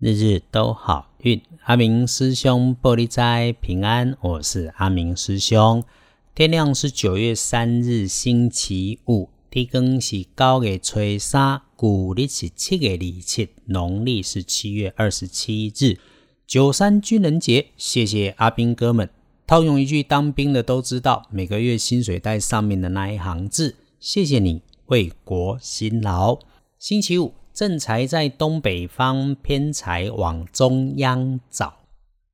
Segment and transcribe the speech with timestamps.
[0.00, 1.42] 日日都好运。
[1.64, 5.84] 阿明师兄玻璃斋平安，我是阿明师兄。
[6.34, 15.98] 天亮是九月三日星期五，天更是九月初三，古历是七月二七，农历是七月二十七日，
[16.46, 17.66] 九三军人节。
[17.76, 19.10] 谢谢阿兵哥们。
[19.46, 26.38] 套用一句当兵的都知道，每个月薪水袋上面的那一行字：谢谢你为国辛劳。
[26.78, 27.34] 星期五。
[27.52, 31.74] 正财在东北方，偏财往中央找。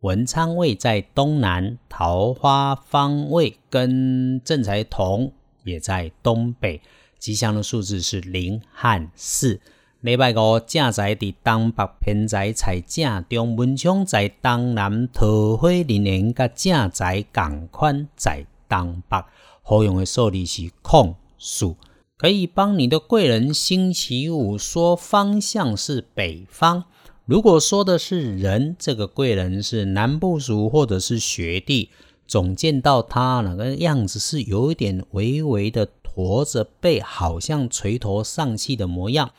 [0.00, 5.32] 文昌位在东南，桃花方位跟正财同，
[5.64, 6.80] 也在东北。
[7.18, 9.60] 吉祥的数字是零和四。
[10.02, 13.56] 礼拜五正财在东北，偏财在正中。
[13.56, 19.24] 文昌在东南，桃花连连，甲正财共款在东北。
[19.62, 21.76] 好用的数字是空数。
[22.18, 26.82] 可以帮你的贵人星期五说方向是北方。
[27.24, 31.90] 如果说的是人，这个贵人是男部属或者是学弟，
[32.26, 39.30] 总见到他那个样子是有一点微微的驼着背，好像垂头丧气的模样。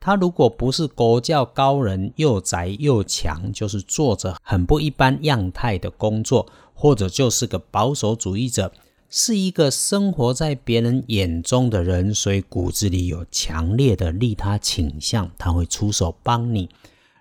[0.00, 8.72] 他如果不是国教高人，又宅又强，就是做着很不一般样态的工作，或者就是个保守主义者。
[9.16, 16.68] 是一个生活在别人眼中的人，所以骨子里有强烈的利他倾向，他会出手帮你。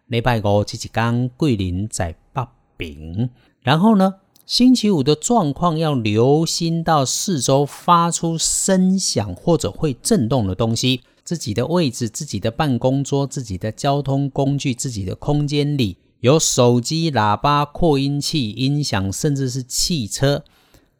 [0.07, 3.29] 礼拜五这几刚桂林在北饼，
[3.61, 20.43] 然后呢，星期五的状况要留心到四周发出声响或者会震动的东西，自己的位置、自己的办公桌、自己的交通工具、自己的空间里有手机、喇叭、扩音器、音响，甚至是汽车。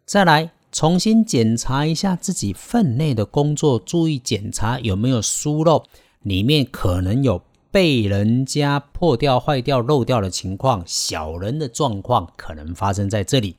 [0.05, 0.52] 再来。
[0.73, 5.83] 重新检查一下自己分内的工作，注意检查有没有疏漏，
[6.23, 13.55] 里面可能有被人家破掉、坏掉、漏掉的情况，小人的状况可能发生在这里。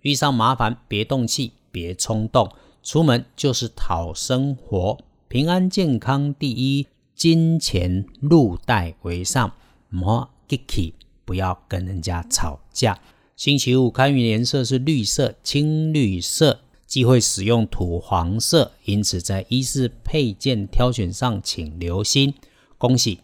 [0.00, 2.50] 遇上麻烦别动气，别冲动，
[2.82, 4.98] 出门就是讨生活，
[5.28, 9.52] 平安健康第一，金钱入袋为上，
[9.88, 10.94] 莫 gicky，
[11.24, 12.98] 不要跟人家吵架。
[13.36, 22.32] 星期五开运颜色是绿色、青绿色，忌讳使用土黄色，因此在衣饰配件挑选上请留心。
[22.78, 23.18] 恭喜！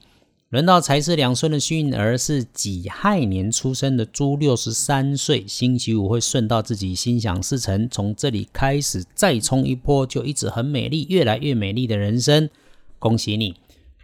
[0.50, 12.50] 轮到财是两顺的幸运儿是己亥年出生的猪，六十三岁，星期五会顺到自己心想事成，从这里开始再冲一波，就一直很美丽，越来越美丽的人生。
[12.98, 13.54] 恭喜你！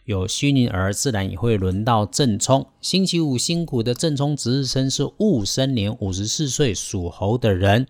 [0.08, 2.66] 有虚年儿，自然也会轮到正冲。
[2.80, 7.86] 星期五辛苦的正冲值日生是戊申年五十四岁属猴的人，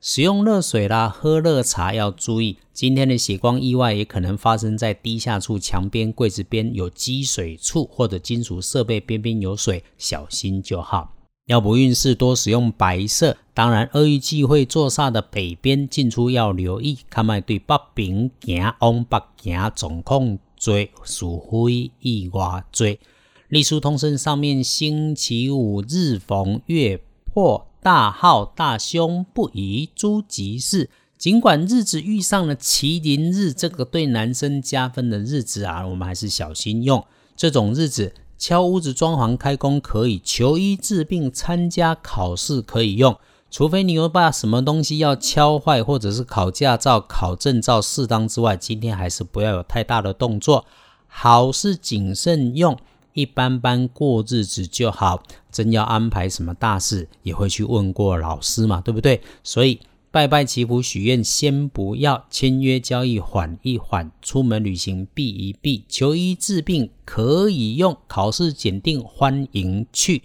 [0.00, 2.56] 使用热水啦，喝热茶要注意。
[2.72, 11.14] 今天的血光意外也可能发生在低下处、墙边、柜子边有积水处，或者金属设备边边有水，小心就好。
[11.46, 20.40] 要不运势多使用白色，当然厄运忌讳坐煞的北边进出要留意，看卖对北边行往北行总控。
[20.60, 23.00] 追属非意外追，
[23.48, 30.90] 隶书通身上面星期五日逢月破大号大凶不宜诸吉事。
[31.16, 37.02] 尽管日子遇上了麒麟日，这个对男生加分的日子啊，我们还是小心用。
[37.34, 43.18] 这种日子敲屋子装潢开工可以，求医治病参加考试可以用。
[43.50, 50.64] 除非你有把什么东西要敲坏，或者是考驾照、考证照适当之外，今天还是不要有太大的动作，
[51.08, 52.78] 好事谨慎用，
[53.12, 55.22] 一般般过日子就好。
[55.50, 59.20] 真要安排什么大事，也会去问过老师嘛，对不对？
[59.42, 59.80] 所以
[60.12, 70.22] 拜拜祈福许愿先不要，签约交易缓一缓，出门旅行避一避，求医治病可以用，考试检定欢迎去。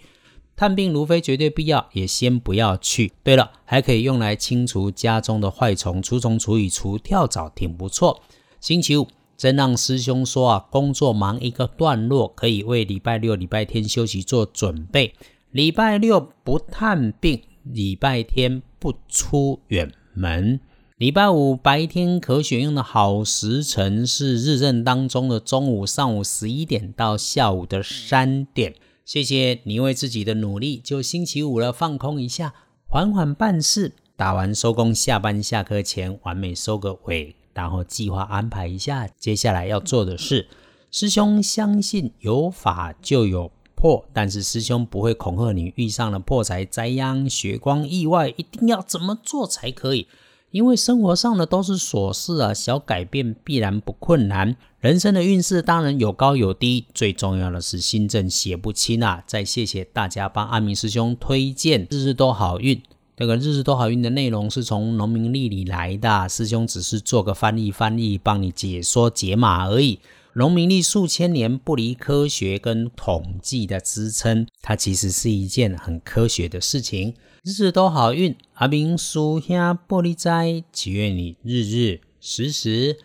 [0.56, 3.12] 探病如非绝对必要，也先不要去。
[3.22, 8.22] 对了，还可以用来清除家中的坏虫，除虫除蚁除跳蚤，挺不错。
[8.58, 9.06] 星期五，
[9.36, 15.14] 真让师兄说啊，工作忙一个段落，可以为礼拜六、礼拜天休息做准备。
[15.50, 20.58] 礼拜六不探病，礼拜天不出远门。
[20.96, 28.74] 礼拜五白天可选用的好时辰是日正当中的中午、上午十一点到下午的三点。
[29.06, 32.52] 谢谢你为自己的努力，就星期五了，放空一下，
[32.88, 40.48] 缓缓办事，打完收工，下班下课前完美收个尾，然后计划安排一下接下来要做的事。
[40.90, 50.08] 师兄相信有法就有破，但是师兄不会恐吓你遇上了破财灾殃、血光意外，一定要怎么做才可以？
[50.50, 54.56] 因为生活上的都是琐事啊，小改变必然不困难。
[54.80, 59.22] 人生的运势当然有高有低，最重要的是心正写不清啊！
[59.26, 62.80] 再谢谢大家帮阿明师兄推荐日日都好运。
[63.16, 69.98] 这个日日都好运的内容是从农民历里来的，师兄只是做个翻译，翻译帮你解说解码而已。
[70.38, 77.14] 农民历数千年不离科学跟统计的支撑，它其实是一件很科学的事情。
[77.42, 79.56] 日日都好运，阿明叔兄
[79.88, 82.98] 玻璃斋，祈愿你日日时时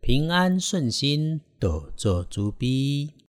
[0.00, 3.12] 平安顺心，多做猪逼。